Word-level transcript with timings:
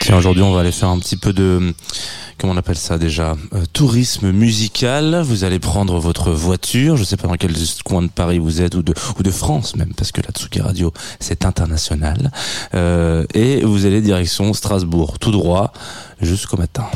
Tiens, 0.00 0.16
aujourd'hui, 0.16 0.42
on 0.42 0.52
va 0.52 0.60
aller 0.60 0.72
faire 0.72 0.88
un 0.88 0.98
petit 0.98 1.16
peu 1.16 1.32
de, 1.32 1.74
comment 2.38 2.54
on 2.54 2.56
appelle 2.56 2.76
ça 2.76 2.96
déjà, 2.96 3.36
Euh, 3.52 3.64
tourisme 3.72 4.30
musical. 4.30 5.20
Vous 5.22 5.44
allez 5.44 5.58
prendre 5.58 5.98
votre 5.98 6.30
voiture, 6.30 6.96
je 6.96 7.04
sais 7.04 7.16
pas 7.16 7.28
dans 7.28 7.34
quel 7.36 7.52
coin 7.84 8.02
de 8.02 8.08
Paris 8.08 8.38
vous 8.38 8.62
êtes 8.62 8.74
ou 8.74 8.82
de 8.82 8.94
ou 9.18 9.22
de 9.22 9.30
France 9.30 9.76
même, 9.76 9.92
parce 9.94 10.12
que 10.12 10.22
la 10.22 10.30
Tsuki 10.30 10.60
Radio 10.60 10.92
c'est 11.18 11.44
international, 11.44 12.30
Euh, 12.74 13.24
et 13.34 13.62
vous 13.62 13.84
allez 13.84 14.00
direction 14.00 14.52
Strasbourg, 14.54 15.18
tout 15.18 15.32
droit 15.32 15.72
jusqu'au 16.22 16.56
matin. 16.56 16.86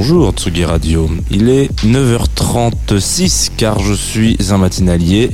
Bonjour 0.00 0.30
Tsugi 0.30 0.64
Radio, 0.64 1.10
il 1.28 1.48
est 1.48 1.72
9h36 1.84 3.50
car 3.56 3.80
je 3.80 3.92
suis 3.92 4.36
un 4.50 4.56
matinalier 4.56 5.30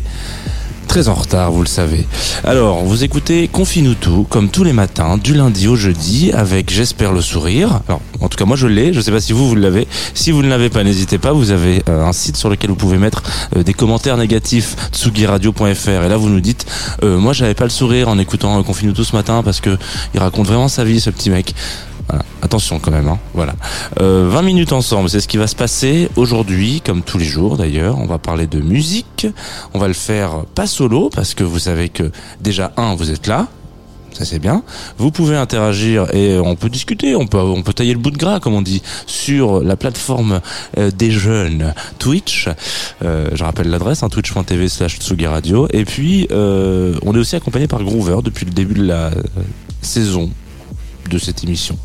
très 0.89 1.09
en 1.09 1.15
retard, 1.15 1.53
vous 1.53 1.61
le 1.61 1.69
savez. 1.69 2.07
Alors, 2.45 2.83
vous 2.83 3.05
écoutez 3.05 3.47
Confine-nous 3.47 4.25
comme 4.25 4.49
tous 4.49 4.65
les 4.65 4.73
matins, 4.73 5.19
du 5.19 5.35
lundi 5.35 5.69
au 5.69 5.77
jeudi, 5.77 6.33
avec 6.33 6.73
J'espère 6.73 7.13
le 7.13 7.21
sourire. 7.21 7.83
Alors, 7.89 8.01
en 8.23 8.29
tout 8.29 8.39
cas, 8.39 8.47
moi 8.47 8.57
je 8.57 8.67
l'ai, 8.67 8.95
je 8.95 9.03
sais 9.03 9.11
pas 9.11 9.21
si 9.21 9.35
vous, 9.35 9.47
vous 9.47 9.55
l'avez. 9.55 9.87
Si 10.15 10.31
vous 10.31 10.43
ne 10.43 10.49
l'avez 10.49 10.71
pas, 10.71 10.83
n'hésitez 10.83 11.19
pas, 11.19 11.33
vous 11.33 11.51
avez 11.51 11.83
euh, 11.91 12.07
un 12.07 12.15
site 12.15 12.39
sur 12.39 12.49
lequel 12.49 12.71
vous 12.71 12.77
pouvez 12.77 12.97
mettre 12.97 13.23
euh, 13.57 13.63
des 13.63 13.75
commentaires 13.75 14.17
négatifs, 14.17 14.77
tsugiradio.fr, 14.93 15.89
et 15.89 16.09
là 16.09 16.17
vous 16.17 16.31
nous 16.31 16.41
dites, 16.41 16.65
euh, 17.03 17.19
moi 17.19 17.35
j'avais 17.35 17.55
pas 17.55 17.65
le 17.65 17.71
sourire 17.71 18.09
en 18.09 18.19
écoutant 18.19 18.59
euh, 18.59 18.63
Confine-nous 18.63 19.05
ce 19.05 19.15
matin, 19.15 19.43
parce 19.43 19.61
que 19.61 19.77
il 20.15 20.21
raconte 20.21 20.47
vraiment 20.47 20.69
sa 20.69 20.85
vie, 20.85 21.01
ce 21.01 21.11
petit 21.11 21.29
mec. 21.29 21.55
Voilà. 22.09 22.25
Attention 22.43 22.79
quand 22.79 22.91
même, 22.91 23.09
hein. 23.09 23.19
voilà. 23.33 23.55
Euh, 24.01 24.29
20 24.31 24.43
minutes 24.43 24.73
ensemble, 24.73 25.09
c'est 25.09 25.21
ce 25.21 25.29
qui 25.29 25.39
va 25.39 25.47
se 25.47 25.57
passer 25.57 26.09
aujourd'hui, 26.17 26.83
comme 26.85 27.03
tous 27.03 27.19
les 27.19 27.25
jours 27.25 27.57
d'ailleurs. 27.57 27.99
On 27.99 28.07
va 28.07 28.19
parler 28.19 28.47
de 28.47 28.61
musique. 28.61 29.27
On 29.73 29.79
va 29.79 29.89
le 29.89 29.95
faire 29.95 30.45
pas 30.55 30.67
solo, 30.67 31.11
parce 31.11 31.35
que 31.35 31.45
vous 31.45 31.59
savez 31.59 31.89
que 31.89 32.11
déjà, 32.41 32.73
un, 32.77 32.95
vous 32.95 33.11
êtes 33.11 33.27
là. 33.27 33.49
Ça 34.15 34.25
c'est 34.25 34.39
bien. 34.39 34.63
Vous 34.97 35.11
pouvez 35.11 35.37
interagir 35.37 36.15
et 36.15 36.39
on 36.39 36.55
peut 36.55 36.69
discuter, 36.69 37.17
on 37.17 37.27
peut 37.27 37.39
on 37.39 37.63
peut 37.63 37.73
tailler 37.73 37.93
le 37.93 37.99
bout 37.99 38.13
de 38.13 38.17
gras 38.17 38.39
comme 38.39 38.55
on 38.55 38.63
dit 38.63 38.81
sur 39.07 39.61
la 39.61 39.75
plateforme 39.75 40.41
euh, 40.79 40.93
des 40.93 41.11
jeunes 41.11 41.75
Twitch. 41.99 42.49
Euh, 43.03 43.31
je 43.35 43.43
rappelle 43.43 43.69
l'adresse 43.69 44.05
hein, 44.05 44.09
twitch.tv 44.09 44.69
slash 44.69 44.99
Radio. 45.25 45.67
Et 45.73 45.85
puis 45.85 46.29
euh, 46.31 46.95
on 47.03 47.13
est 47.17 47.19
aussi 47.19 47.35
accompagné 47.35 47.67
par 47.67 47.83
Groover 47.83 48.19
depuis 48.23 48.47
le 48.47 48.53
début 48.53 48.75
de 48.75 48.85
la 48.85 49.07
euh, 49.07 49.23
saison 49.83 50.31
de 51.09 51.19
cette 51.19 51.45
émission, 51.45 51.77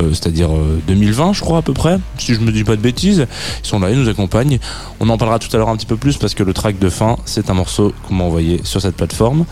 Euh, 0.00 0.10
c'est-à-dire 0.10 0.50
euh, 0.54 0.80
2020, 0.86 1.32
je 1.32 1.40
crois 1.40 1.58
à 1.58 1.62
peu 1.62 1.72
près, 1.72 1.98
si 2.18 2.34
je 2.34 2.40
me 2.40 2.52
dis 2.52 2.64
pas 2.64 2.76
de 2.76 2.80
bêtises. 2.80 3.26
Ils 3.64 3.66
sont 3.66 3.78
là, 3.80 3.90
ils 3.90 3.98
nous 3.98 4.08
accompagnent. 4.08 4.58
On 5.00 5.08
en 5.08 5.16
parlera 5.18 5.38
tout 5.38 5.48
à 5.54 5.58
l'heure 5.58 5.68
un 5.68 5.76
petit 5.76 5.86
peu 5.86 5.96
plus 5.96 6.16
parce 6.16 6.34
que 6.34 6.42
le 6.42 6.52
track 6.52 6.78
de 6.78 6.88
fin, 6.88 7.16
c'est 7.24 7.50
un 7.50 7.54
morceau 7.54 7.92
qu'on 8.06 8.14
m'a 8.14 8.24
envoyé 8.24 8.60
sur 8.64 8.80
cette 8.80 8.96
plateforme. 8.96 9.44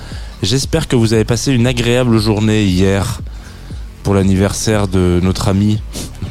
J'espère 0.43 0.89
que 0.89 0.97
vous 0.97 1.13
avez 1.13 1.25
passé 1.25 1.53
une 1.53 1.67
agréable 1.67 2.19
journée 2.19 2.65
hier 2.65 3.21
pour 4.03 4.15
l'anniversaire 4.15 4.87
de 4.87 5.19
notre 5.23 5.49
amie, 5.49 5.81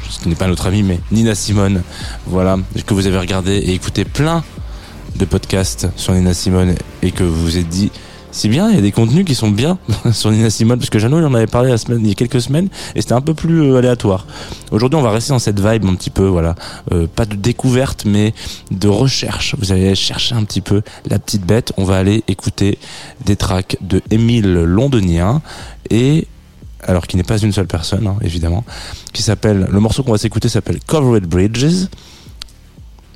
ce 0.10 0.20
qui 0.20 0.30
n'est 0.30 0.36
pas 0.36 0.48
notre 0.48 0.68
amie, 0.68 0.84
mais 0.84 1.00
Nina 1.12 1.36
Simone. 1.36 1.82
Voilà, 2.28 2.58
que 2.86 2.94
vous 2.94 3.08
avez 3.08 3.18
regardé 3.18 3.54
et 3.54 3.74
écouté 3.74 4.06
plein 4.06 4.44
de 5.18 5.26
podcasts 5.26 5.88
sur 5.96 6.14
Nina 6.14 6.34
Simone 6.34 6.76
et 7.02 7.12
que 7.12 7.24
vous 7.24 7.42
vous 7.44 7.58
êtes 7.58 7.68
dit 7.68 7.92
c'est 8.36 8.50
bien, 8.50 8.70
il 8.70 8.76
y 8.76 8.78
a 8.78 8.82
des 8.82 8.92
contenus 8.92 9.24
qui 9.24 9.34
sont 9.34 9.50
bien 9.50 9.78
sur 10.12 10.30
Nina 10.30 10.50
parce 10.76 10.90
que 10.90 11.00
Jeannot, 11.00 11.20
il 11.20 11.26
en 11.26 11.34
avait 11.34 11.48
parlé 11.48 11.70
la 11.70 11.78
semaine, 11.78 12.02
il 12.02 12.10
y 12.10 12.12
a 12.12 12.16
quelques 12.16 12.42
semaines, 12.42 12.68
et 12.94 13.02
c'était 13.02 13.14
un 13.14 13.22
peu 13.22 13.34
plus 13.34 13.62
euh, 13.62 13.78
aléatoire. 13.78 14.28
Aujourd'hui, 14.72 15.00
on 15.00 15.02
va 15.02 15.12
rester 15.12 15.32
dans 15.32 15.40
cette 15.40 15.62
vibe 15.62 15.86
un 15.86 15.96
petit 15.96 16.10
peu, 16.10 16.26
voilà, 16.26 16.56
Euh, 16.92 17.08
pas 17.08 17.26
de 17.26 17.36
découverte, 17.36 18.04
mais 18.06 18.34
de 18.72 18.90
recherche. 18.90 19.56
Vous 19.58 19.72
allez 19.72 19.96
chercher 19.96 20.36
un 20.36 20.44
petit 20.44 20.60
peu 20.60 20.82
la 21.06 21.18
petite 21.18 21.46
bête. 21.46 21.72
On 21.78 21.86
va 21.86 21.98
aller 21.98 22.24
écouter 22.28 22.78
des 23.24 23.38
tracks 23.38 23.78
de 23.80 24.02
Émile 24.12 24.54
Londonien 24.54 25.42
et 25.90 26.28
alors 26.84 27.08
qui 27.08 27.16
n'est 27.16 27.24
pas 27.24 27.38
une 27.38 27.54
seule 27.54 27.68
personne, 27.68 28.06
hein, 28.06 28.18
évidemment, 28.22 28.66
qui 29.14 29.22
s'appelle, 29.22 29.68
le 29.72 29.80
morceau 29.80 30.04
qu'on 30.04 30.12
va 30.12 30.18
s'écouter 30.18 30.50
s'appelle 30.50 30.80
Covered 30.86 31.26
Bridges, 31.26 31.88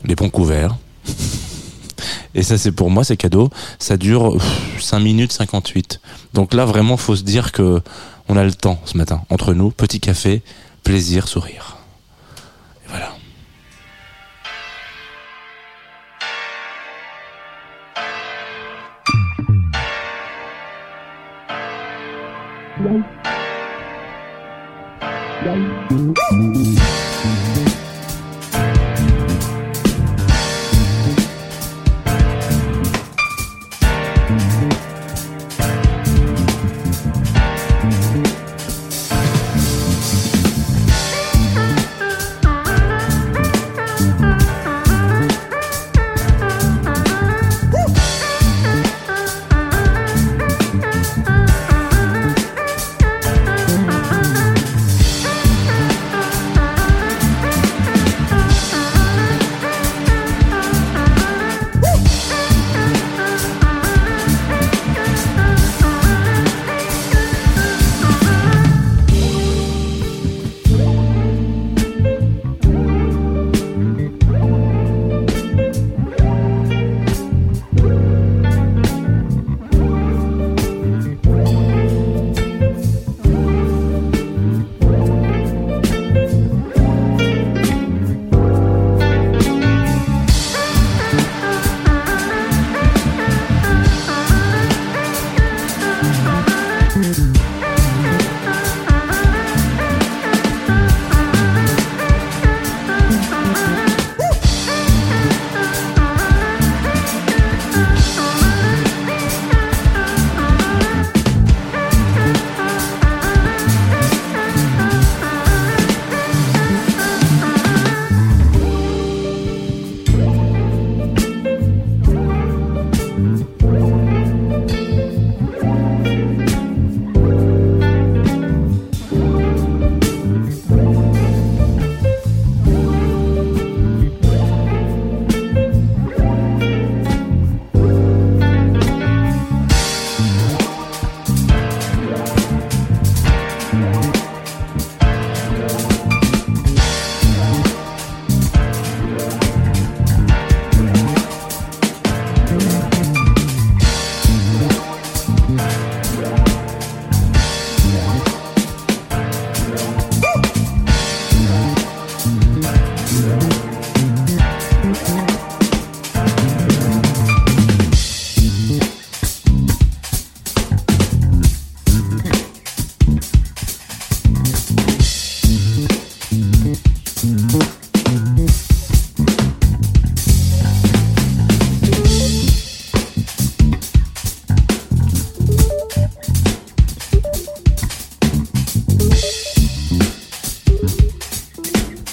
les 0.05 0.15
ponts 0.15 0.29
couverts. 0.29 0.77
Et 2.35 2.43
ça, 2.43 2.57
c'est 2.57 2.71
pour 2.71 2.89
moi, 2.89 3.03
c'est 3.03 3.17
cadeau. 3.17 3.49
Ça 3.79 3.97
dure 3.97 4.33
pff, 4.33 4.81
5 4.81 4.99
minutes 4.99 5.31
58. 5.31 5.99
Donc 6.33 6.53
là, 6.53 6.65
vraiment, 6.65 6.97
faut 6.97 7.15
se 7.15 7.23
dire 7.23 7.51
que 7.51 7.81
on 8.27 8.37
a 8.37 8.43
le 8.43 8.53
temps 8.53 8.79
ce 8.85 8.97
matin. 8.97 9.23
Entre 9.29 9.53
nous, 9.53 9.71
petit 9.71 9.99
café, 9.99 10.43
plaisir, 10.83 11.27
sourire. 11.27 11.77
Et 12.85 12.89
voilà. 12.89 13.15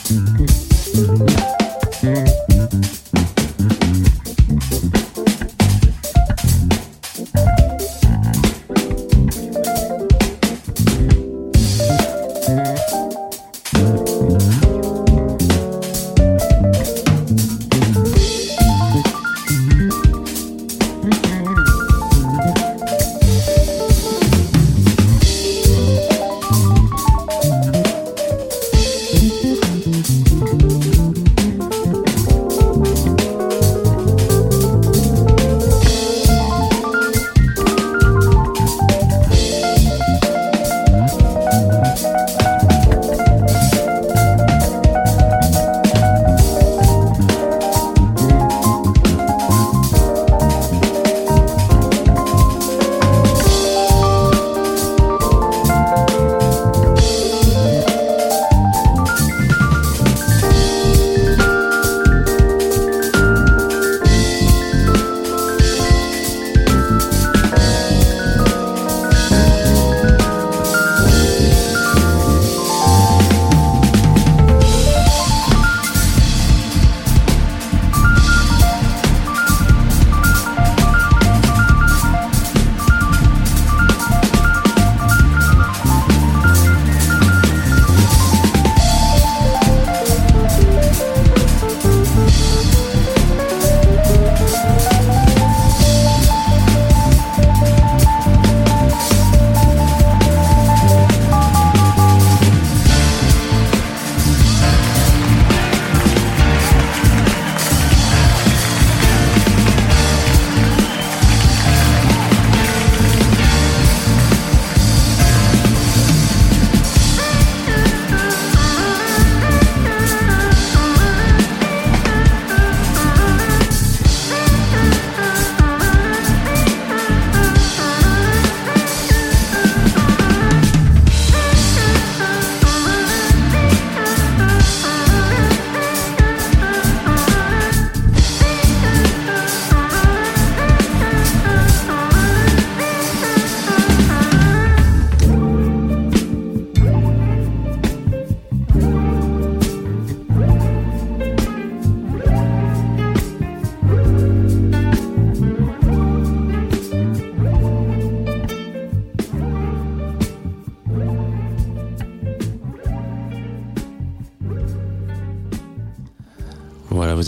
Música 0.08 1.55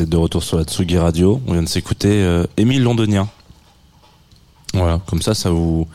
êtes 0.02 0.09
de 0.09 0.17
retour 0.17 0.43
sur 0.43 0.59
la 0.59 0.64
Tsugi 0.64 0.99
Radio. 0.99 1.40
On 1.47 1.52
vient 1.52 1.62
de 1.62 1.69
s'écouter 1.69 2.09
euh, 2.11 2.45
Émile 2.57 2.83
Londonien. 2.83 3.28
Voilà, 4.75 5.00
comme 5.07 5.23
ça, 5.23 5.35
ça 5.35 5.50
vous 5.50 5.87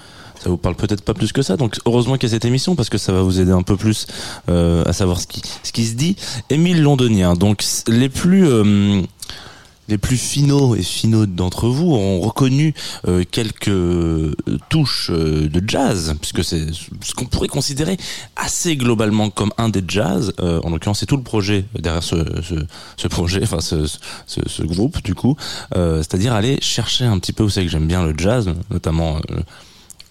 vous 0.50 0.58
parle 0.58 0.76
peut-être 0.76 1.04
pas 1.04 1.14
plus 1.14 1.32
que 1.32 1.42
ça. 1.42 1.58
Donc 1.58 1.80
heureusement 1.86 2.16
qu'il 2.16 2.30
y 2.30 2.32
a 2.32 2.36
cette 2.36 2.46
émission 2.46 2.76
parce 2.76 2.90
que 2.90 2.98
ça 2.98 3.14
va 3.14 3.22
vous 3.22 3.40
aider 3.40 3.52
un 3.52 3.62
peu 3.62 3.78
plus 3.78 4.08
euh, 4.50 4.84
à 4.86 4.94
savoir 4.94 5.20
ce 5.20 5.28
qui 5.28 5.42
ce 5.64 5.72
qui 5.72 5.86
se 5.86 5.96
dit. 5.96 6.16
Émile 6.50 6.82
Londonien. 6.82 7.34
Donc 7.34 7.64
les 7.88 8.10
plus 8.10 8.48
euh, 8.48 9.02
les 9.88 9.98
plus 9.98 10.18
finaux 10.18 10.76
et 10.76 10.82
finaux 10.82 11.26
d'entre 11.26 11.68
vous 11.68 11.94
ont 11.94 12.20
reconnu 12.22 12.74
euh, 13.08 13.24
quelques 13.30 13.68
euh, 13.68 14.34
touches 14.70 15.10
euh, 15.12 15.50
de 15.50 15.62
jazz, 15.68 16.16
puisque 16.22 16.44
c'est 16.44 16.68
ce 16.74 17.14
qu'on 17.14 17.26
pourrait 17.26 17.48
considérer 17.48 17.98
assez 18.36 18.78
globalement 18.78 19.30
comme 19.30 19.52
un 19.58 19.70
des 19.70 19.84
jazz. 19.88 20.34
En 20.40 20.70
l'occurrence, 20.70 21.00
c'est 21.00 21.06
tout 21.06 21.18
le 21.18 21.24
projet 21.24 21.66
derrière 21.78 22.04
ce, 22.04 22.16
ce, 22.42 22.56
ce 22.98 23.08
projet, 23.08 23.42
enfin 23.44 23.60
ce, 23.60 23.86
ce, 24.26 24.64
groupe 24.64 25.02
du 25.04 25.16
coup. 25.16 25.36
C'est-à-dire 25.74 26.34
aller 26.34 26.58
chercher 26.62 27.06
un 27.06 27.20
petit 27.20 27.34
peu. 27.34 27.44
Vous 27.44 27.50
savez 27.50 27.66
que 27.66 27.72
j'aime 27.72 27.88
bien 27.88 28.04
le 28.06 28.14
jazz, 28.18 28.50
notamment. 28.70 29.20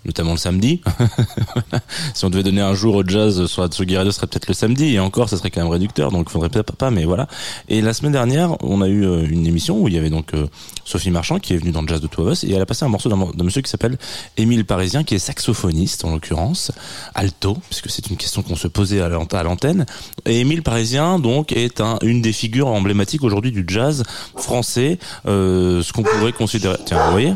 Notamment 0.05 0.33
le 0.33 0.37
samedi. 0.39 0.81
si 2.15 2.25
on 2.25 2.31
devait 2.31 2.43
donner 2.43 2.61
un 2.61 2.75
jour 2.75 2.95
au 2.97 3.05
jazz 3.07 3.47
sur 3.47 3.63
la 3.63 3.69
Tsugi 3.69 3.97
Radio, 3.97 4.11
ce 4.13 4.17
serait 4.17 4.27
peut-être 4.27 4.49
le 4.49 4.55
samedi, 4.55 4.95
et 4.95 5.01
encore, 5.01 5.29
ça 5.29 5.37
serait 5.37 5.51
quand 5.51 5.61
même 5.63 5.71
réducteur, 5.71 6.11
donc 6.11 6.27
il 6.29 6.33
faudrait 6.33 6.49
peut-être 6.49 6.75
pas, 6.77 6.91
mais 6.91 7.05
voilà. 7.05 7.27
Et 7.69 7.81
la 7.81 7.93
semaine 7.95 8.13
dernière, 8.13 8.57
on 8.65 8.83
a 8.83 8.89
eu 8.89 9.05
euh, 9.05 9.27
une 9.29 9.47
émission 9.47 9.81
où 9.81 9.89
il 9.89 9.95
y 9.95 9.99
avait 9.99 10.11
donc 10.11 10.35
euh, 10.35 10.47
Sophie 10.85 11.11
Marchand 11.11 11.39
qui 11.39 11.55
est 11.55 11.57
venue 11.57 11.73
dans 11.73 11.83
le 11.83 11.89
jazz 11.89 12.01
de 12.01 12.07
Two 12.07 12.27
of 12.27 12.33
Us, 12.33 12.45
et 12.45 12.53
elle 12.53 12.63
a 12.63 12.67
passé 12.67 12.85
un 12.85 12.89
morceau 12.89 13.09
d'un 13.09 13.45
monsieur 13.45 13.63
qui 13.63 13.71
s'appelle 13.71 13.99
Émile 14.37 14.65
Parisien, 14.65 15.05
qui 15.05 15.15
est 15.15 15.19
saxophoniste 15.19 16.05
en 16.05 16.13
l'occurrence, 16.13 16.73
alto, 17.15 17.57
puisque 17.69 17.91
c'est 17.91 18.09
une 18.09 18.17
question 18.17 18.43
qu'on 18.43 18.57
se 18.57 18.69
posait 18.69 19.01
à 19.01 19.09
l'ant- 19.09 19.25
à 19.25 19.43
l'antenne. 19.43 19.87
Et 20.27 20.41
Émile 20.41 20.63
Parisien, 20.63 21.19
donc, 21.19 21.53
est 21.53 21.81
un, 21.81 21.99
une 22.03 22.23
des 22.23 22.33
figures 22.33 22.69
emblématiques 22.69 23.23
aujourd'hui 23.23 23.53
du 23.53 23.65
jazz 23.67 24.03
français, 24.37 24.99
euh, 25.27 25.83
ce 25.83 25.93
qu'on 25.93 26.03
pourrait 26.03 26.33
considérer. 26.33 26.77
Tiens, 26.85 27.05
vous 27.07 27.13
voyez? 27.13 27.35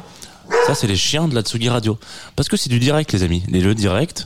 Ça, 0.67 0.75
c'est 0.75 0.87
les 0.87 0.97
chiens 0.97 1.29
de 1.29 1.35
la 1.35 1.43
Tsugi 1.43 1.69
Radio. 1.69 1.99
Parce 2.35 2.49
que 2.49 2.57
c'est 2.57 2.71
du 2.71 2.79
direct, 2.79 3.13
les 3.13 3.23
amis. 3.23 3.43
Les 3.49 3.61
jeux 3.61 3.75
directs, 3.75 4.25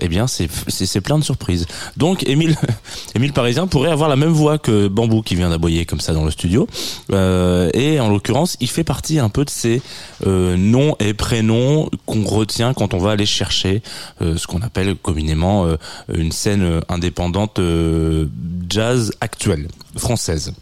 eh 0.00 0.08
bien, 0.08 0.26
c'est 0.28 1.00
plein 1.00 1.18
de 1.18 1.24
surprises. 1.24 1.66
Donc, 1.96 2.22
Émile, 2.28 2.56
Émile 3.16 3.32
Parisien 3.32 3.66
pourrait 3.66 3.90
avoir 3.90 4.08
la 4.08 4.16
même 4.16 4.30
voix 4.30 4.58
que 4.58 4.86
Bambou 4.86 5.22
qui 5.22 5.34
vient 5.34 5.50
d'aboyer 5.50 5.86
comme 5.86 6.00
ça 6.00 6.12
dans 6.12 6.24
le 6.24 6.30
studio. 6.30 6.68
Euh, 7.10 7.68
et 7.74 7.98
en 7.98 8.08
l'occurrence, 8.08 8.56
il 8.60 8.68
fait 8.68 8.84
partie 8.84 9.18
un 9.18 9.28
peu 9.28 9.44
de 9.44 9.50
ces 9.50 9.82
euh, 10.26 10.56
noms 10.56 10.94
et 11.00 11.14
prénoms 11.14 11.90
qu'on 12.06 12.24
retient 12.24 12.74
quand 12.74 12.94
on 12.94 12.98
va 12.98 13.10
aller 13.12 13.26
chercher 13.26 13.82
euh, 14.22 14.36
ce 14.36 14.46
qu'on 14.46 14.62
appelle 14.62 14.94
communément 14.94 15.66
euh, 15.66 15.76
une 16.12 16.32
scène 16.32 16.80
indépendante 16.88 17.58
euh, 17.58 18.26
jazz 18.68 19.12
actuelle, 19.20 19.66
française 19.96 20.52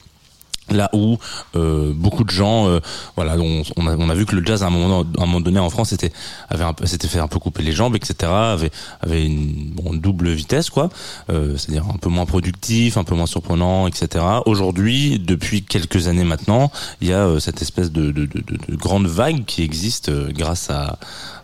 là 0.71 0.91
où 0.93 1.19
euh, 1.55 1.93
beaucoup 1.95 2.25
de 2.25 2.31
gens 2.31 2.69
euh, 2.69 2.81
voilà 3.15 3.37
on, 3.39 3.63
on, 3.77 3.87
a, 3.87 3.97
on 3.97 4.09
a 4.09 4.15
vu 4.15 4.27
que 4.27 4.35
le 4.35 4.45
jazz 4.45 4.63
à 4.63 4.67
un 4.67 4.71
moment, 4.71 5.05
à 5.19 5.23
un 5.23 5.27
moment 5.27 5.41
donné 5.41 5.59
en 5.61 5.71
France 5.71 5.93
était 5.93 6.13
avait 6.49 6.65
s'était 6.85 7.09
fait 7.09 7.19
un 7.21 7.29
peu 7.29 7.39
couper 7.39 7.63
les 7.63 7.73
jambes 7.73 7.95
etc 7.97 8.33
avait 8.33 8.71
avait 9.01 9.25
une 9.25 9.71
bon, 9.71 9.95
double 9.95 10.31
vitesse 10.31 10.71
quoi. 10.71 10.89
Euh, 11.31 11.57
c'est-à-dire 11.57 11.85
un 11.93 11.99
peu 11.99 12.09
moins 12.09 12.27
productif 12.27 12.97
un 12.97 13.05
peu 13.05 13.15
moins 13.15 13.27
surprenant 13.27 13.87
etc 13.87 14.25
aujourd'hui 14.47 15.19
depuis 15.19 15.63
quelques 15.63 16.09
années 16.09 16.25
maintenant 16.25 16.71
il 17.01 17.09
y 17.09 17.13
a 17.13 17.27
euh, 17.27 17.39
cette 17.39 17.63
espèce 17.63 17.93
de, 17.93 18.11
de, 18.11 18.27
de, 18.27 18.41
de, 18.41 18.59
de 18.69 18.77
grande 18.77 19.07
vague 19.07 19.45
qui 19.45 19.63
existe 19.63 20.09
euh, 20.09 20.31
grâce 20.33 20.71
à 20.71 20.99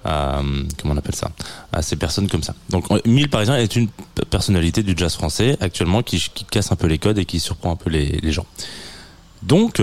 à, 0.05 0.41
euh, 0.41 0.43
comment 0.81 0.95
on 0.95 0.97
appelle 0.97 1.15
ça? 1.15 1.31
À 1.73 1.81
ces 1.83 1.97
personnes 1.97 2.29
comme 2.29 2.43
ça. 2.43 2.55
Donc 2.71 2.87
Mille 3.07 3.29
par 3.29 3.41
exemple 3.41 3.61
est 3.61 3.77
une 3.77 3.89
personnalité 4.31 4.83
du 4.83 4.95
jazz 4.97 5.15
français 5.15 5.57
actuellement 5.61 6.03
qui, 6.03 6.19
qui 6.35 6.45
casse 6.45 6.73
un 6.73 6.77
peu 6.77 6.87
les 6.89 6.99
codes 6.99 7.19
et 7.19 7.25
qui 7.25 7.39
surprend 7.39 7.71
un 7.73 7.77
peu 7.77 7.89
les, 7.91 8.19
les 8.23 8.33
gens 8.33 8.47
donc, 9.43 9.81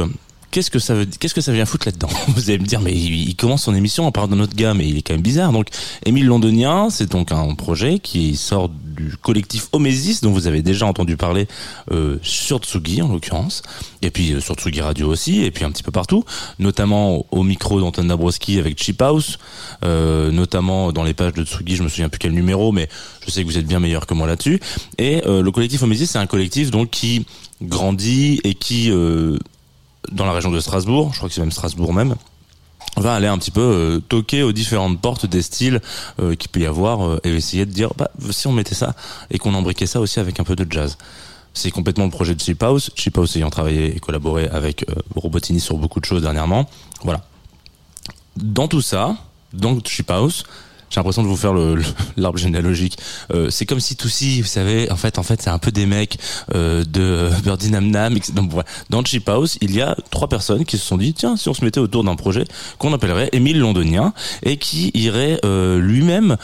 qu'est-ce 0.51 0.71
que 0.71 0.79
ça 0.79 0.93
veut, 0.93 1.05
qu'est-ce 1.05 1.33
que 1.33 1.41
ça 1.41 1.51
vient 1.51 1.65
foutre 1.65 1.87
là-dedans 1.87 2.09
Vous 2.29 2.49
allez 2.49 2.59
me 2.59 2.65
dire, 2.65 2.81
mais 2.81 2.93
il, 2.93 3.35
commence 3.35 3.63
son 3.63 3.75
émission 3.75 4.05
en 4.05 4.11
parlant 4.11 4.35
d'un 4.35 4.41
autre 4.41 4.55
gars, 4.55 4.73
mais 4.73 4.87
il 4.87 4.97
est 4.97 5.01
quand 5.01 5.13
même 5.13 5.21
bizarre. 5.21 5.51
Donc, 5.51 5.67
Émile 6.05 6.25
Londonien, 6.25 6.89
c'est 6.89 7.11
donc 7.11 7.31
un 7.31 7.53
projet 7.55 7.99
qui 7.99 8.35
sort 8.35 8.69
du 8.69 9.15
collectif 9.21 9.67
Omesis, 9.71 10.21
dont 10.21 10.31
vous 10.31 10.47
avez 10.47 10.61
déjà 10.61 10.85
entendu 10.85 11.15
parler 11.15 11.47
euh, 11.91 12.17
sur 12.21 12.59
Tsugi 12.59 13.01
en 13.01 13.07
l'occurrence, 13.09 13.61
et 14.01 14.11
puis 14.11 14.33
euh, 14.33 14.41
sur 14.41 14.55
Tsugi 14.55 14.81
Radio 14.81 15.07
aussi, 15.07 15.43
et 15.43 15.51
puis 15.51 15.63
un 15.63 15.71
petit 15.71 15.83
peu 15.83 15.91
partout, 15.91 16.25
notamment 16.57 17.25
au 17.31 17.43
micro 17.43 17.79
d'Anton 17.79 18.03
Dabrowski 18.03 18.59
avec 18.59 18.81
Cheap 18.81 19.01
House, 19.01 19.37
euh, 19.83 20.31
notamment 20.31 20.91
dans 20.91 21.03
les 21.03 21.13
pages 21.13 21.33
de 21.33 21.45
Tsugi, 21.45 21.75
je 21.75 21.83
me 21.83 21.89
souviens 21.89 22.09
plus 22.09 22.19
quel 22.19 22.33
numéro, 22.33 22.71
mais 22.71 22.89
je 23.25 23.31
sais 23.31 23.41
que 23.43 23.47
vous 23.47 23.57
êtes 23.57 23.67
bien 23.67 23.79
meilleur 23.79 24.05
que 24.05 24.13
moi 24.13 24.27
là-dessus. 24.27 24.59
Et 24.97 25.25
euh, 25.25 25.41
le 25.41 25.51
collectif 25.51 25.81
Omesis, 25.83 26.07
c'est 26.07 26.17
un 26.17 26.27
collectif 26.27 26.71
donc 26.71 26.89
qui 26.89 27.25
grandit 27.61 28.39
et 28.43 28.53
qui 28.55 28.91
euh, 28.91 29.37
dans 30.11 30.25
la 30.25 30.31
région 30.31 30.51
de 30.51 30.59
Strasbourg, 30.59 31.11
je 31.11 31.17
crois 31.17 31.29
que 31.29 31.35
c'est 31.35 31.41
même 31.41 31.51
Strasbourg 31.51 31.93
même, 31.93 32.15
va 32.97 33.15
aller 33.15 33.27
un 33.27 33.37
petit 33.37 33.51
peu 33.51 33.61
euh, 33.61 33.99
toquer 33.99 34.43
aux 34.43 34.51
différentes 34.51 34.99
portes 34.99 35.25
des 35.25 35.41
styles 35.41 35.81
euh, 36.19 36.35
qu'il 36.35 36.49
peut 36.49 36.59
y 36.59 36.65
avoir 36.65 37.05
euh, 37.05 37.19
et 37.23 37.29
essayer 37.29 37.65
de 37.65 37.71
dire 37.71 37.91
bah 37.97 38.09
si 38.31 38.47
on 38.47 38.51
mettait 38.51 38.75
ça 38.75 38.95
et 39.29 39.37
qu'on 39.37 39.53
embriquait 39.53 39.85
ça 39.85 39.99
aussi 39.99 40.19
avec 40.19 40.39
un 40.39 40.43
peu 40.43 40.55
de 40.55 40.69
jazz. 40.69 40.97
C'est 41.53 41.71
complètement 41.71 42.05
le 42.05 42.11
projet 42.11 42.35
de 42.35 42.41
Cheap 42.41 42.61
House, 42.61 42.91
Cheap 42.95 43.17
House 43.17 43.35
ayant 43.35 43.49
travaillé 43.49 43.95
et 43.95 43.99
collaboré 43.99 44.47
avec 44.47 44.85
Robotini 45.15 45.59
sur 45.59 45.77
beaucoup 45.77 45.99
de 45.99 46.05
choses 46.05 46.21
dernièrement. 46.21 46.69
Voilà. 47.03 47.21
Dans 48.37 48.67
tout 48.67 48.81
ça, 48.81 49.17
dans 49.51 49.77
Cheap 49.83 50.11
House, 50.11 50.43
j'ai 50.89 50.99
l'impression 50.99 51.23
de 51.23 51.27
vous 51.27 51.37
faire 51.37 51.53
l'arbre 52.17 52.37
généalogique. 52.37 52.97
Euh, 53.33 53.49
c'est 53.49 53.65
comme 53.65 53.79
si 53.79 53.95
Toussi, 53.95 54.41
vous 54.41 54.47
savez, 54.47 54.91
en 54.91 54.95
fait, 54.95 55.17
en 55.17 55.23
fait, 55.23 55.41
c'est 55.41 55.49
un 55.49 55.59
peu 55.59 55.71
des 55.71 55.85
mecs 55.85 56.17
euh, 56.55 56.83
de 56.83 57.29
Birdie 57.43 57.71
Nam 57.71 57.89
Nam. 57.89 58.17
Donc, 58.33 58.51
voilà. 58.51 58.67
Dans 58.89 59.03
Cheap 59.03 59.27
House, 59.29 59.57
il 59.61 59.75
y 59.75 59.81
a 59.81 59.95
trois 60.11 60.27
personnes 60.27 60.65
qui 60.65 60.77
se 60.77 60.85
sont 60.85 60.97
dit, 60.97 61.13
tiens, 61.13 61.37
si 61.37 61.49
on 61.49 61.53
se 61.53 61.63
mettait 61.63 61.79
autour 61.79 62.03
d'un 62.03 62.15
projet 62.15 62.45
qu'on 62.77 62.93
appellerait 62.93 63.29
Émile 63.33 63.59
Londonien 63.59 64.13
et 64.43 64.57
qui 64.57 64.91
irait 64.93 65.39
euh, 65.45 65.79
lui-même 65.79 66.37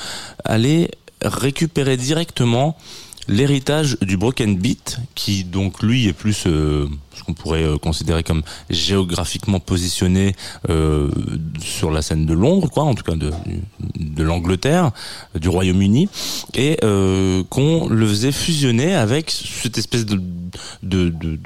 aller 0.43 0.91
récupérer 1.21 1.97
directement 1.97 2.77
l'héritage 3.27 3.97
du 4.01 4.17
broken 4.17 4.57
beat 4.57 4.99
qui 5.15 5.43
donc 5.43 5.81
lui 5.81 6.07
est 6.07 6.13
plus 6.13 6.45
euh, 6.45 6.87
ce 7.15 7.23
qu'on 7.23 7.33
pourrait 7.33 7.63
euh, 7.63 7.77
considérer 7.77 8.23
comme 8.23 8.43
géographiquement 8.69 9.59
positionné 9.59 10.35
euh, 10.69 11.09
sur 11.59 11.91
la 11.91 12.01
scène 12.01 12.25
de 12.25 12.33
Londres 12.33 12.69
quoi 12.69 12.83
en 12.83 12.93
tout 12.93 13.03
cas 13.03 13.15
de, 13.15 13.31
l'Angleterre 14.23 14.91
du 15.35 15.49
Royaume-Uni 15.49 16.09
et 16.55 16.77
qu'on 17.49 17.87
le 17.87 18.07
faisait 18.07 18.31
fusionner 18.31 18.95
avec 18.95 19.29
cette 19.29 19.77
espèce 19.77 20.05
de 20.05 20.19
de, 20.83 21.09
de, 21.09 21.37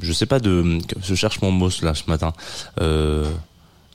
je 0.00 0.12
sais 0.12 0.26
pas 0.26 0.40
de 0.40 0.78
je 1.02 1.14
cherche 1.14 1.40
mon 1.42 1.52
mot 1.52 1.68
là 1.82 1.94
ce 1.94 2.04
matin 2.08 2.32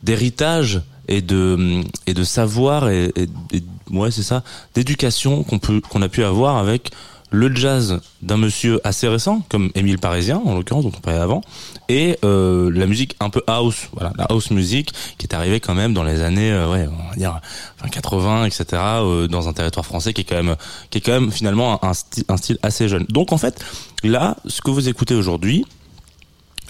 d'héritage 0.03 0.81
et 1.07 1.21
de 1.21 1.81
et 2.05 2.13
de 2.13 2.23
savoir 2.23 2.89
et, 2.89 3.11
et- 3.15 3.27
et- 3.53 3.63
ouais 3.91 4.11
c'est 4.11 4.23
ça 4.23 4.43
d'éducation 4.75 5.43
qu'on 5.43 5.59
peut 5.59 5.81
qu'on 5.81 6.01
a 6.01 6.09
pu 6.09 6.23
avoir 6.23 6.57
avec 6.57 6.91
le 7.29 7.53
jazz 7.53 7.99
d'un 8.21 8.37
monsieur 8.37 8.79
assez 8.87 9.05
récent 9.07 9.41
comme 9.49 9.69
Émile 9.75 9.99
Parisien 9.99 10.41
en 10.45 10.55
l'occurrence 10.55 10.85
dont 10.85 10.93
on 10.95 11.01
parlait 11.01 11.19
avant 11.19 11.41
et 11.89 12.17
euh, 12.23 12.71
la 12.73 12.85
musique 12.85 13.17
un 13.19 13.29
peu 13.29 13.41
house 13.47 13.89
voilà 13.91 14.13
la 14.17 14.23
house 14.29 14.49
music 14.49 14.91
qui 15.17 15.25
est 15.27 15.33
arrivée 15.35 15.59
quand 15.59 15.73
même 15.73 15.93
dans 15.93 16.03
les 16.03 16.21
années 16.21 16.51
euh, 16.53 16.71
ouais 16.71 16.87
on 16.87 17.09
va 17.09 17.15
dire 17.17 17.41
enfin 17.79 17.89
80 17.89 18.45
etc 18.45 18.65
euh, 18.73 19.27
dans 19.27 19.49
un 19.49 19.53
territoire 19.53 19.85
français 19.85 20.13
qui 20.13 20.21
est 20.21 20.23
quand 20.23 20.41
même 20.41 20.55
qui 20.89 20.99
est 20.99 21.01
quand 21.01 21.11
même 21.19 21.31
finalement 21.31 21.83
un 21.83 21.93
style, 21.93 22.23
un 22.29 22.37
style 22.37 22.57
assez 22.63 22.87
jeune. 22.87 23.05
Donc 23.09 23.33
en 23.33 23.37
fait 23.37 23.61
là 24.05 24.37
ce 24.45 24.61
que 24.61 24.71
vous 24.71 24.87
écoutez 24.87 25.13
aujourd'hui 25.15 25.65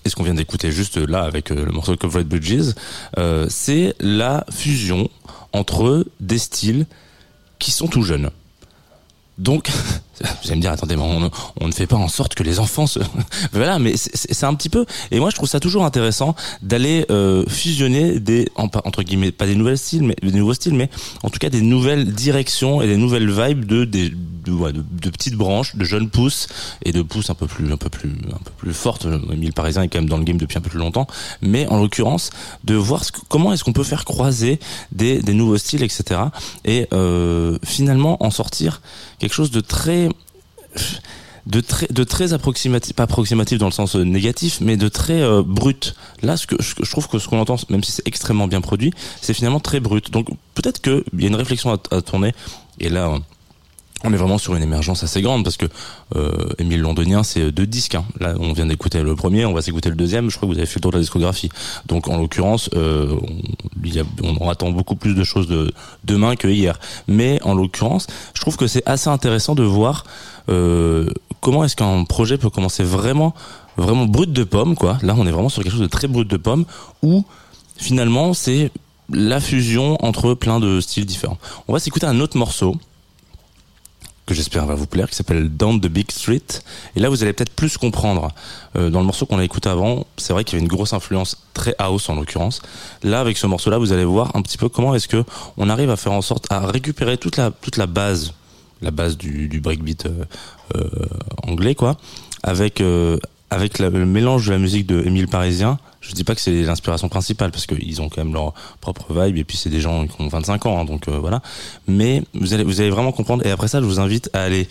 ce 0.10 0.16
qu'on 0.16 0.24
vient 0.24 0.34
d'écouter 0.34 0.72
juste 0.72 0.98
là 0.98 1.24
avec 1.24 1.52
euh, 1.52 1.66
le 1.66 1.72
morceau 1.72 1.96
Covered 1.96 2.28
Bridges, 2.28 2.74
euh, 3.18 3.48
c'est 3.50 3.96
la 4.00 4.46
fusion 4.52 5.10
entre 5.54 6.06
des 6.20 6.38
styles 6.38 6.86
qui 7.60 7.72
sont 7.72 7.88
tout 7.88 8.04
jeunes. 8.04 8.30
Donc, 9.38 9.70
vous 10.44 10.48
allez 10.48 10.56
me 10.58 10.62
dire, 10.62 10.72
attendez, 10.72 10.96
on, 10.98 11.30
on 11.62 11.68
ne 11.68 11.72
fait 11.72 11.88
pas 11.88 11.96
en 11.96 12.08
sorte 12.08 12.36
que 12.36 12.44
les 12.44 12.60
enfants 12.60 12.88
se... 12.88 13.00
voilà, 13.54 13.80
mais 13.80 13.96
c'est- 13.98 14.44
un 14.44 14.54
petit 14.56 14.70
peu... 14.70 14.86
Et 15.12 15.20
moi, 15.20 15.30
je 15.30 15.36
trouve 15.36 15.50
ça 15.50 15.60
toujours 15.60 15.84
intéressant 15.84 16.36
d'aller 16.62 17.06
euh, 17.12 17.44
fusionner 17.48 18.20
des, 18.20 18.50
en- 18.56 18.70
entre 18.86 19.04
guillemets, 19.04 19.32
pas 19.32 19.46
des 19.46 19.56
nouvelles 19.56 19.78
styles, 19.78 20.04
mais 20.04 20.16
des 20.22 20.32
nouveaux 20.32 20.54
styles, 20.54 20.74
mais 20.76 20.90
en 21.24 21.30
tout 21.30 21.40
cas 21.40 21.50
des 21.50 21.62
nouvelles 21.62 22.14
directions 22.14 22.82
et 22.82 22.88
des 22.88 22.98
nouvelles 22.98 23.30
vibes 23.30 23.66
de, 23.66 23.84
des, 23.86 24.10
de, 24.10 24.72
de, 24.72 24.72
de 25.02 25.10
petites 25.10 25.36
branches, 25.36 25.76
de 25.76 25.84
jeunes 25.84 26.10
pousses 26.10 26.48
et 26.86 26.92
de 26.92 27.02
pousses 27.02 27.30
un 27.30 27.34
peu 27.36 27.48
plus, 27.48 27.72
un 27.72 27.78
peu 27.78 27.90
plus, 27.90 28.10
un 28.32 28.38
peu 28.44 28.52
plus 28.58 28.74
fortes. 28.74 29.06
Emile 29.32 29.54
Parisien 29.54 29.82
est 29.84 29.88
quand 29.90 30.00
même 30.00 30.10
dans 30.10 30.18
le 30.18 30.24
game 30.24 30.38
depuis 30.38 30.58
un 30.58 30.62
peu 30.62 30.70
plus 30.70 30.80
longtemps, 30.80 31.08
mais 31.42 31.68
en 31.68 31.78
l'occurrence, 31.82 32.30
de 32.64 32.76
voir 32.76 33.04
ce 33.04 33.12
comment 33.28 33.52
est-ce 33.54 33.64
qu'on 33.64 33.74
peut 33.74 33.84
faire 33.84 34.06
croiser 34.06 34.60
des, 34.92 35.22
des 35.22 35.34
nouveaux 35.34 35.58
styles, 35.58 35.84
etc. 35.84 36.22
Et 36.64 36.88
euh, 36.94 37.58
finalement 37.66 38.24
en 38.24 38.32
sortir 38.32 38.82
quelque 39.20 39.34
chose 39.34 39.52
de 39.52 39.60
très 39.62 40.07
de 41.46 41.62
très 41.62 41.88
de 41.90 42.04
très 42.04 42.34
approximatif 42.34 42.94
pas 42.94 43.04
approximatif 43.04 43.58
dans 43.58 43.68
le 43.68 43.72
sens 43.72 43.96
euh, 43.96 44.04
négatif 44.04 44.60
mais 44.62 44.78
de 44.78 44.88
très 44.90 45.22
euh, 45.22 45.44
brut. 45.44 45.96
Là 46.22 46.36
ce 46.38 46.46
que 46.46 46.56
je, 46.62 46.90
trouve 46.92 47.08
que 47.08 47.20
ce 47.20 47.28
qu'on 47.28 47.40
entend 47.40 47.56
même 47.70 47.84
si 47.84 47.92
c'est 47.92 48.08
extrêmement 48.08 48.48
bien 48.48 48.62
produit 48.62 48.94
c'est 49.22 49.34
finalement 49.34 49.60
très 49.60 49.80
brut. 49.80 50.12
Donc 50.12 50.28
peut-être 50.56 50.82
que 50.82 51.04
il 51.14 51.22
y 51.22 51.26
a 51.26 51.28
une 51.28 51.36
réflexion 51.36 51.72
à, 51.72 51.96
à 51.96 52.02
tourner 52.02 52.34
et 52.80 52.90
là 52.90 53.18
on 54.04 54.14
est 54.14 54.18
vraiment 54.18 54.38
sur 54.38 54.56
une 54.56 54.64
émergence 54.64 55.04
assez 55.04 55.22
grande 55.22 55.44
parce 55.44 55.58
que 55.58 55.66
euh, 56.16 56.50
Émile 56.60 56.82
Londonien 56.82 57.24
c'est 57.24 57.52
deux 57.52 57.66
disques. 57.66 57.96
hein. 57.96 58.06
Là 58.20 58.36
on 58.40 58.54
vient 58.54 58.68
d'écouter 58.68 59.02
le 59.02 59.16
premier, 59.16 59.46
on 59.46 59.54
va 59.54 59.62
s'écouter 59.62 59.90
le 59.90 59.96
deuxième. 59.96 60.30
Je 60.30 60.38
crois 60.38 60.48
que 60.48 60.54
vous 60.54 60.60
avez 60.60 60.68
fait 60.68 60.76
le 60.78 60.82
tour 60.82 60.92
de 60.92 60.98
la 60.98 61.02
discographie. 61.02 61.50
Donc 61.88 62.08
en 62.08 62.18
l'occurrence, 62.18 62.70
euh, 62.76 63.16
on, 64.24 64.28
on 64.28 64.46
en 64.46 64.50
attend 64.50 64.70
beaucoup 64.72 64.96
plus 64.96 65.16
de 65.16 65.24
choses 65.24 65.48
de 65.48 65.74
demain 66.04 66.36
que 66.36 66.48
hier. 66.48 66.80
Mais 67.08 67.40
en 67.44 67.56
l'occurrence, 67.56 68.08
je 68.34 68.42
trouve 68.42 68.56
que 68.58 68.68
c'est 68.68 68.84
assez 68.88 69.10
intéressant 69.10 69.56
de 69.56 69.64
voir 69.64 70.04
euh, 70.50 71.10
comment 71.42 71.64
est-ce 71.64 71.76
qu'un 71.76 72.04
projet 72.04 72.38
peut 72.38 72.50
commencer 72.50 72.84
vraiment, 72.84 73.34
vraiment 73.78 74.06
brut 74.06 74.32
de 74.32 74.44
pomme 74.44 74.76
quoi. 74.76 74.98
Là 75.02 75.16
on 75.18 75.26
est 75.26 75.32
vraiment 75.32 75.50
sur 75.50 75.64
quelque 75.64 75.72
chose 75.74 75.82
de 75.82 75.88
très 75.88 76.08
brut 76.08 76.28
de 76.28 76.38
pomme 76.38 76.66
où 77.02 77.26
finalement 77.78 78.34
c'est 78.34 78.72
la 79.12 79.40
fusion 79.40 79.98
entre 80.04 80.34
plein 80.34 80.60
de 80.60 80.82
styles 80.82 81.06
différents. 81.06 81.38
On 81.68 81.74
va 81.74 81.80
s'écouter 81.80 82.06
un 82.06 82.20
autre 82.20 82.38
morceau 82.38 82.76
que 84.28 84.36
j'espère 84.36 84.66
va 84.66 84.76
vous 84.76 84.86
plaire, 84.86 85.10
qui 85.10 85.16
s'appelle 85.16 85.50
Down 85.50 85.80
the 85.80 85.88
Big 85.88 86.12
Street. 86.12 86.44
Et 86.96 87.00
là, 87.00 87.10
vous 87.10 87.24
allez 87.24 87.34
peut-être 87.34 87.54
plus 87.54 87.78
comprendre. 87.78 88.28
Euh, 88.76 88.90
dans 88.90 89.00
le 89.00 89.06
morceau 89.06 89.26
qu'on 89.26 89.40
a 89.40 89.44
écouté 89.44 89.70
avant, 89.70 90.06
c'est 90.18 90.34
vrai 90.34 90.44
qu'il 90.44 90.56
y 90.56 90.56
avait 90.58 90.66
une 90.66 90.70
grosse 90.70 90.94
influence 90.94 91.38
très 91.54 91.74
house 91.80 92.10
en 92.10 92.16
l'occurrence. 92.16 92.62
Là, 93.04 93.22
avec 93.22 93.38
ce 93.38 93.48
morceau-là, 93.48 93.78
vous 93.78 93.94
allez 93.94 94.04
voir 94.04 94.36
un 94.36 94.42
petit 94.42 94.58
peu 94.58 94.68
comment 94.68 94.94
est-ce 94.94 95.08
que 95.08 95.24
on 95.56 95.70
arrive 95.70 95.90
à 95.90 95.96
faire 95.96 96.12
en 96.12 96.22
sorte 96.22 96.46
à 96.52 96.60
récupérer 96.60 97.18
toute 97.18 97.38
la 97.38 97.52
toute 97.52 97.78
la 97.78 97.88
base, 97.88 98.34
la 98.82 98.92
base 98.92 99.18
du, 99.18 99.48
du 99.48 99.62
breakbeat 99.62 100.06
euh, 100.06 100.26
euh, 100.76 100.90
anglais, 101.44 101.74
quoi, 101.74 101.98
avec 102.44 102.82
euh, 102.82 103.18
avec 103.50 103.80
le 103.80 104.06
mélange 104.06 104.48
de 104.48 104.52
la 104.52 104.60
musique 104.60 104.86
de 104.86 105.04
Émile 105.06 105.28
Parisien. 105.28 105.80
Je 106.02 106.14
dis 106.14 106.24
pas 106.24 106.36
que 106.36 106.42
c'est 106.42 106.64
l'inspiration 106.64 107.10
principale 107.10 107.52
parce 107.52 107.66
qu'ils 107.66 108.02
ont 108.02 108.10
quand 108.10 108.24
même 108.24 108.34
leur 108.34 108.54
propre 108.82 109.14
vibe 109.14 109.38
et 109.38 109.44
puis 109.44 109.58
c'est 109.58 109.70
des 109.70 109.80
gens 109.80 110.08
qui 110.08 110.22
ont 110.22 110.28
25 110.28 110.66
ans, 110.66 110.80
hein, 110.80 110.86
donc 110.86 111.08
euh, 111.08 111.18
voilà. 111.18 111.42
Mais 111.88 112.24
vous 112.34 112.54
allez 112.54 112.64
vous 112.64 112.82
allez 112.82 112.90
vraiment 112.90 113.12
comprendre. 113.12 113.46
Et 113.46 113.52
après 113.52 113.68
ça, 113.68 113.80
je 113.80 113.86
vous 113.86 114.00
invite 114.00 114.30
à 114.34 114.44
aller 114.44 114.68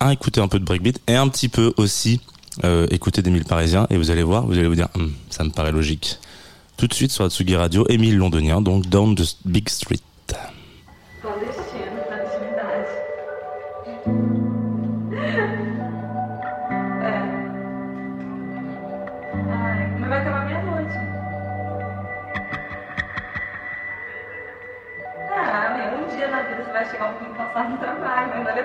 un 0.00 0.10
écouter 0.10 0.40
un 0.40 0.48
peu 0.48 0.58
de 0.58 0.64
breakbeat 0.64 1.00
et 1.08 1.14
un 1.14 1.28
petit 1.28 1.48
peu 1.48 1.72
aussi 1.76 2.20
euh, 2.64 2.86
écouter 2.90 3.22
d'Émile 3.22 3.44
Parisien 3.44 3.86
et 3.90 3.96
vous 3.96 4.10
allez 4.10 4.22
voir, 4.22 4.46
vous 4.46 4.54
allez 4.54 4.68
vous 4.68 4.74
dire, 4.74 4.88
Hum, 4.94 5.12
ça 5.28 5.44
me 5.44 5.50
paraît 5.50 5.72
logique. 5.72 6.18
Tout 6.76 6.86
de 6.86 6.94
suite 6.94 7.10
sur 7.12 7.24
Atsugi 7.24 7.56
Radio, 7.56 7.86
Émile 7.88 8.16
Londonien, 8.16 8.62
donc 8.62 8.86
Down 8.88 9.14
the 9.14 9.36
Big 9.44 9.68
Street. 9.68 10.00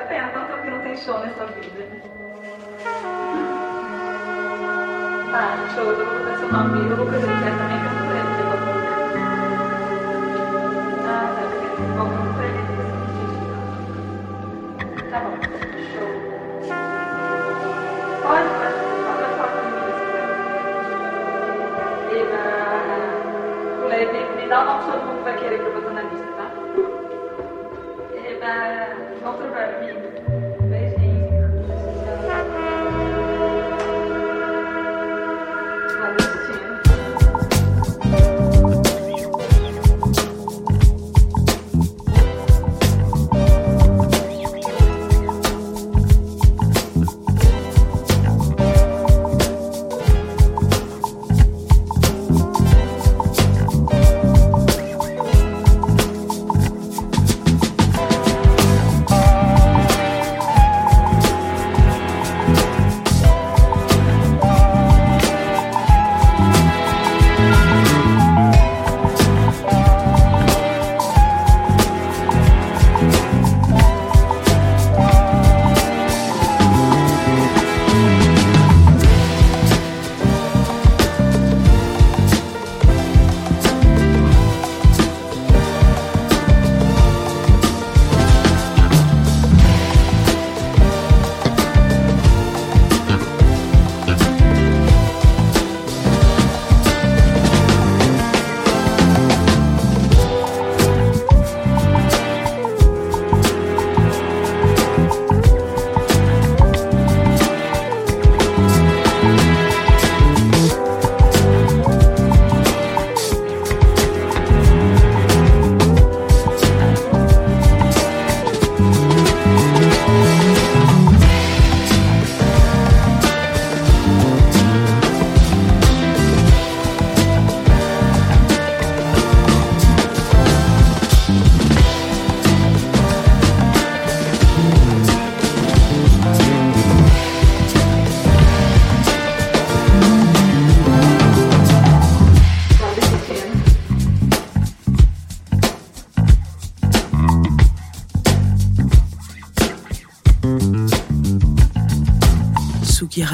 Pena, 0.07 0.29
tanto 0.29 0.47
tempo 0.47 0.61
que 0.63 0.69
não 0.69 0.81
tem 0.81 0.97
show 0.97 1.19
nessa 1.19 1.45
vida. 1.47 1.87
Ah, 5.33 5.67
show, 5.75 5.83
eu 5.83 6.05
vou 6.05 6.19
botar 6.19 6.37
seu 6.37 6.51
nome, 6.51 6.89
eu 6.89 6.95
vou 6.95 7.05
fazer 7.07 7.27
também, 7.27 7.84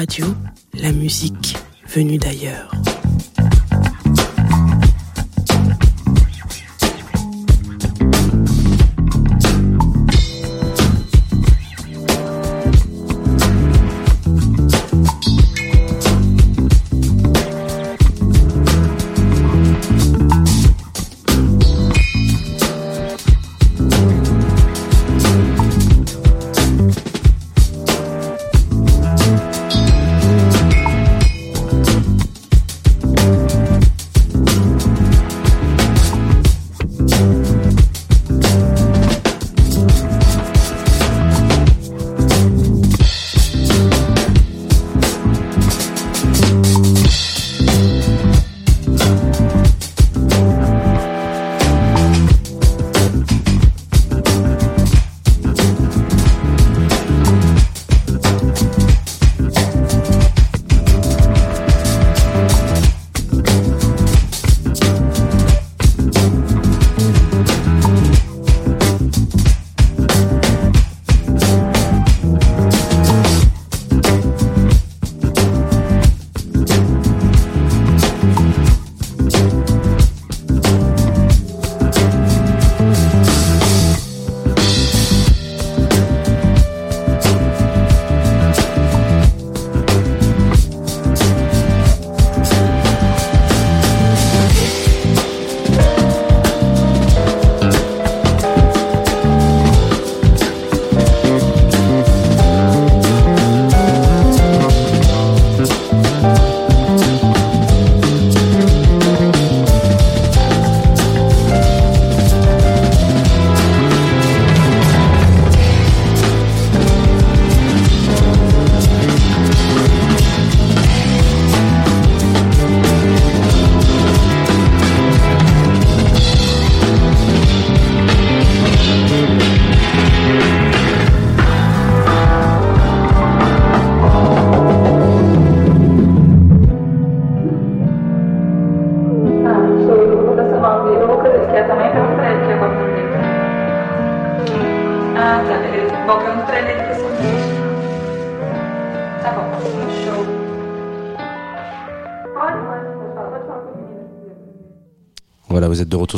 Radio, 0.02 0.26
la 0.74 0.90
musique 0.90 1.56
venue 1.86 2.18
d'ailleurs. 2.18 2.72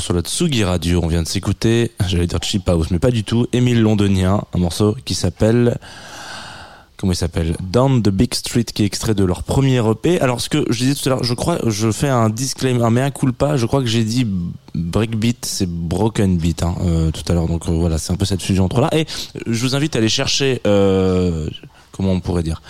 Sur 0.00 0.14
la 0.14 0.20
Tsugi 0.20 0.64
Radio. 0.64 1.00
On 1.02 1.08
vient 1.08 1.22
de 1.22 1.28
s'écouter, 1.28 1.92
j'allais 2.06 2.26
dire 2.26 2.38
Cheap 2.42 2.68
House, 2.68 2.90
mais 2.90 2.98
pas 2.98 3.10
du 3.10 3.24
tout. 3.24 3.46
Émile 3.52 3.80
Londonien, 3.80 4.42
un 4.54 4.58
morceau 4.58 4.96
qui 5.04 5.14
s'appelle. 5.14 5.78
Comment 6.96 7.12
il 7.12 7.16
s'appelle? 7.16 7.56
Down 7.60 8.02
the 8.02 8.08
Big 8.08 8.34
Street, 8.34 8.64
qui 8.64 8.82
est 8.82 8.86
extrait 8.86 9.14
de 9.14 9.24
leur 9.24 9.42
premier 9.42 9.78
EP. 9.78 10.20
Alors, 10.20 10.40
ce 10.40 10.48
que 10.48 10.64
je 10.70 10.78
disais 10.78 10.94
tout 10.94 11.08
à 11.08 11.10
l'heure, 11.10 11.24
je 11.24 11.34
crois, 11.34 11.58
je 11.66 11.90
fais 11.90 12.08
un 12.08 12.30
disclaimer, 12.30 12.82
un 12.82 12.90
mea 12.90 13.10
culpa. 13.10 13.56
Je 13.56 13.66
crois 13.66 13.80
que 13.80 13.86
j'ai 13.86 14.04
dit 14.04 14.26
breakbeat, 14.74 15.44
c'est 15.44 15.68
broken 15.68 16.38
beat 16.38 16.62
hein, 16.62 16.74
euh, 16.82 17.10
tout 17.10 17.22
à 17.30 17.34
l'heure. 17.34 17.46
Donc 17.46 17.68
euh, 17.68 17.72
voilà, 17.72 17.98
c'est 17.98 18.12
un 18.12 18.16
peu 18.16 18.24
cette 18.24 18.42
fusion 18.42 18.64
entre 18.64 18.80
là. 18.80 18.90
Et 18.92 19.06
je 19.46 19.60
vous 19.60 19.74
invite 19.76 19.96
à 19.96 19.98
aller 19.98 20.08
chercher. 20.08 20.60
Euh, 20.66 21.48
comment 21.92 22.12
on 22.12 22.20
pourrait 22.20 22.42
dire 22.42 22.62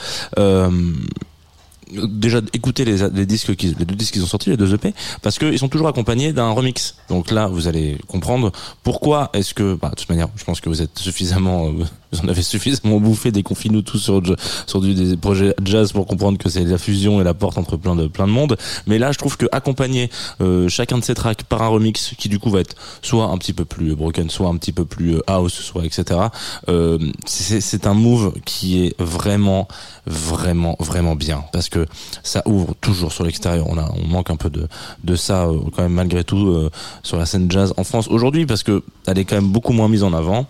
déjà 2.09 2.41
écoutez 2.53 2.85
les, 2.85 3.09
les 3.09 3.27
disques 3.27 3.55
qui, 3.57 3.75
les 3.79 3.85
deux 3.85 3.95
disques 3.95 4.15
qu'ils 4.15 4.23
ont 4.23 4.27
sortis 4.27 4.51
les 4.51 4.57
deux 4.57 4.73
EP 4.75 4.95
parce 5.23 5.39
qu'ils 5.39 5.59
sont 5.59 5.69
toujours 5.69 5.89
accompagnés 5.89 6.33
d'un 6.33 6.51
remix. 6.51 6.97
Donc 7.09 7.31
là 7.31 7.47
vous 7.47 7.69
allez 7.69 7.99
comprendre 8.07 8.53
pourquoi 8.83 9.31
est-ce 9.33 9.55
que 9.55 9.75
bah, 9.75 9.91
de 9.91 9.97
toute 9.97 10.09
manière 10.09 10.29
je 10.37 10.45
pense 10.45 10.61
que 10.61 10.69
vous 10.69 10.83
êtes 10.83 10.99
suffisamment 10.99 11.69
euh, 11.69 11.85
vous 12.15 12.27
en 12.27 12.29
avez 12.29 12.43
suffisamment 12.43 13.01
bouffé 13.01 13.33
des 13.33 13.43
confinous 13.43 13.83
tous 13.83 13.99
sur 13.99 14.81
du, 14.81 14.95
des 14.95 15.17
projets 15.17 15.55
jazz 15.65 15.93
pour 15.93 16.07
comprendre 16.07 16.39
que 16.39 16.49
c'est 16.49 16.65
la 16.65 16.79
fusion 16.79 17.21
et 17.21 17.25
la 17.25 17.35
porte 17.35 17.59
entre 17.59 17.77
plein 17.77 17.97
de 17.97 18.07
plein 18.07 18.27
de 18.27 18.33
monde. 18.33 18.57
Mais 18.87 18.99
là 18.99 19.13
je 19.13 19.19
trouve 19.19 19.37
que 19.37 19.47
accompagner 19.53 20.11
euh, 20.41 20.69
chacun 20.69 20.99
de 20.99 21.05
ces 21.05 21.15
tracks 21.15 21.43
par 21.45 21.63
un 21.63 21.69
remix 21.69 22.15
qui 22.17 22.29
du 22.29 22.39
coup 22.39 22.51
va 22.51 22.61
être 22.61 22.77
soit 23.03 23.27
un 23.27 23.39
petit 23.39 23.53
peu 23.53 23.65
plus 23.65 23.95
broken 23.95 24.31
soit 24.31 24.49
un 24.49 24.57
petit 24.57 24.73
peu 24.73 24.85
plus 24.85 25.17
euh, 25.17 25.21
house 25.27 25.55
soit 25.55 25.85
etc 25.85 26.21
euh, 26.69 26.99
c'est 27.27 27.87
un 27.87 27.95
move 27.95 28.35
qui 28.45 28.85
est 28.85 28.95
vraiment 29.01 29.69
vraiment 30.07 30.77
vraiment 30.79 31.17
bien. 31.17 31.45
Parce 31.53 31.69
que 31.69 31.87
ça 32.23 32.43
ouvre 32.47 32.75
toujours 32.81 33.13
sur 33.13 33.25
l'extérieur. 33.25 33.67
On 33.69 33.79
a 33.79 33.91
on 33.97 34.07
manque 34.07 34.31
un 34.31 34.37
peu 34.37 34.51
de 34.51 34.69
de 35.03 35.17
ça 35.17 35.49
quand 35.75 35.83
même 35.83 35.93
malgré 35.93 36.25
tout 36.25 36.71
sur 37.03 37.17
la 37.17 37.27
scène 37.27 37.51
jazz 37.51 37.75
en 37.77 37.85
France 37.85 38.09
aujourd'hui 38.09 38.47
parce 38.47 38.63
que 38.63 38.83
elle 39.07 39.19
est 39.19 39.25
quand 39.25 39.37
même 39.37 39.51
beaucoup 39.51 39.73
moins 39.73 39.89
mise 39.89 40.03
en 40.03 40.13
avant 40.13 40.47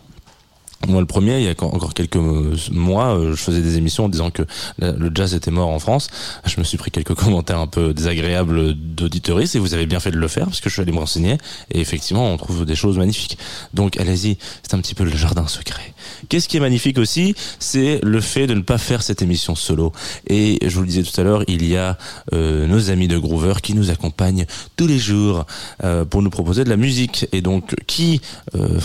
moi, 0.87 1.01
le 1.01 1.07
premier, 1.07 1.39
il 1.39 1.45
y 1.45 1.49
a 1.49 1.55
encore 1.65 1.95
quelques 1.95 2.17
mois, 2.71 3.17
euh, 3.17 3.31
je 3.31 3.37
faisais 3.37 3.63
des 3.63 3.79
émissions 3.79 4.05
en 4.05 4.09
disant 4.09 4.31
que 4.31 4.43
le 4.79 5.11
jazz 5.15 5.35
était 5.35 5.51
mort 5.51 5.69
en 5.69 5.79
France. 5.79 6.09
Je 6.45 6.59
me 6.59 6.65
suis 6.65 6.77
pris 6.77 6.91
quelques 6.91 7.15
commentaires 7.25 7.59
un 7.59 7.67
peu 7.67 7.95
désagréables 7.95 8.75
d'auditeuristes 8.75 9.57
et 9.57 9.59
vous 9.59 9.73
avez 9.75 9.87
bien 9.87 10.01
fait 10.01 10.11
de 10.11 10.19
le 10.19 10.29
faire 10.29 10.45
parce 10.45 10.61
que 10.61 10.69
je 10.69 10.75
suis 10.75 10.83
allé 10.83 10.93
me 10.93 10.99
renseigner 10.99 11.39
et 11.71 11.81
effectivement, 11.81 12.31
on 12.31 12.37
trouve 12.37 12.67
des 12.67 12.77
choses 12.77 12.99
magnifiques. 12.99 13.39
Donc, 13.73 13.99
allez-y, 13.99 14.37
c'est 14.63 14.75
un 14.75 14.81
petit 14.81 14.95
peu 14.95 15.05
le 15.05 15.17
jardin 15.17 15.47
secret. 15.47 15.94
Qu'est-ce 16.29 16.49
qui 16.49 16.57
est 16.57 16.61
magnifique 16.61 16.99
aussi, 16.99 17.35
c'est 17.59 18.01
le 18.03 18.21
fait 18.21 18.47
de 18.47 18.55
ne 18.55 18.61
pas 18.61 18.79
faire 18.79 19.03
cette 19.03 19.23
émission 19.23 19.55
solo. 19.55 19.93
Et 20.29 20.59
je 20.63 20.75
vous 20.75 20.83
le 20.83 20.87
disais 20.87 21.03
tout 21.03 21.21
à 21.21 21.25
l'heure, 21.25 21.45
il 21.49 21.67
y 21.67 21.77
a 21.77 21.99
euh, 22.33 22.67
nos 22.67 22.91
amis 22.91 23.09
de 23.09 23.19
Groover 23.19 23.55
qui 23.63 23.75
nous 23.75 23.91
accompagnent 23.91 24.47
tous 24.77 24.87
les 24.87 24.99
jours 24.99 25.47
euh, 25.83 26.05
pour 26.05 26.23
nous 26.23 26.31
proposer 26.31 26.65
de 26.65 26.71
la 26.71 26.77
musique. 26.77 27.27
Et 27.33 27.41
donc, 27.41 27.75
qui 27.87 28.21
euh, 28.55 28.79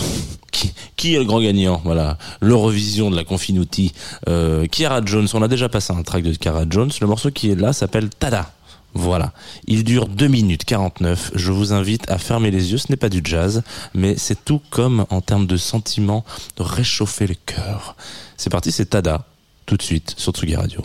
qui, 0.96 1.14
est 1.14 1.18
le 1.18 1.24
grand 1.24 1.40
gagnant? 1.40 1.80
Voilà, 1.84 2.18
l'Eurovision 2.40 3.10
de 3.10 3.16
la 3.16 3.24
Confinuti. 3.24 3.92
Euh, 4.28 4.66
Jones, 5.04 5.28
on 5.34 5.42
a 5.42 5.48
déjà 5.48 5.68
passé 5.68 5.92
un 5.92 6.02
track 6.02 6.22
de 6.22 6.34
Kiara 6.34 6.64
Jones. 6.68 6.90
Le 7.00 7.06
morceau 7.06 7.30
qui 7.30 7.50
est 7.50 7.54
là 7.54 7.72
s'appelle 7.72 8.10
Tada. 8.10 8.52
Voilà, 8.94 9.32
il 9.66 9.84
dure 9.84 10.08
2 10.08 10.26
minutes 10.26 10.64
49. 10.64 11.32
Je 11.34 11.52
vous 11.52 11.72
invite 11.72 12.10
à 12.10 12.18
fermer 12.18 12.50
les 12.50 12.72
yeux. 12.72 12.78
Ce 12.78 12.86
n'est 12.90 12.96
pas 12.96 13.08
du 13.08 13.20
jazz, 13.22 13.62
mais 13.94 14.16
c'est 14.16 14.44
tout 14.44 14.60
comme 14.70 15.06
en 15.10 15.20
termes 15.20 15.46
de 15.46 15.56
sentiment, 15.56 16.24
de 16.56 16.62
réchauffer 16.62 17.26
le 17.26 17.36
cœur. 17.46 17.96
C'est 18.36 18.50
parti, 18.50 18.72
c'est 18.72 18.86
Tada, 18.86 19.26
tout 19.66 19.76
de 19.76 19.82
suite 19.82 20.14
sur 20.16 20.32
Tsugi 20.32 20.56
Radio. 20.56 20.84